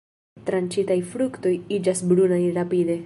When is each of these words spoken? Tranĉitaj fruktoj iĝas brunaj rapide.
Tranĉitaj 0.47 0.97
fruktoj 1.11 1.53
iĝas 1.77 2.03
brunaj 2.13 2.41
rapide. 2.59 2.99